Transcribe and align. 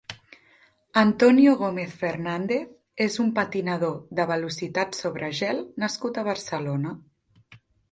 Antonio 1.01 1.51
Gómez 1.59 1.91
Fernández 1.99 3.03
és 3.05 3.19
un 3.25 3.29
patinador 3.37 3.95
de 4.21 4.27
velocitat 4.33 4.99
sobre 5.03 5.31
gel 5.43 5.63
nascut 5.87 6.17
a 6.17 6.27
Barcelona. 6.33 6.99